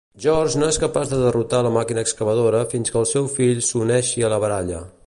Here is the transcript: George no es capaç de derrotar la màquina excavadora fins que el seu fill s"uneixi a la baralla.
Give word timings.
George 0.23 0.55
no 0.61 0.69
es 0.73 0.79
capaç 0.83 1.11
de 1.11 1.19
derrotar 1.25 1.59
la 1.67 1.73
màquina 1.77 2.05
excavadora 2.07 2.65
fins 2.73 2.95
que 2.97 3.01
el 3.05 3.09
seu 3.15 3.33
fill 3.39 3.65
s"uneixi 3.67 4.29
a 4.31 4.35
la 4.37 4.45
baralla. 4.49 4.85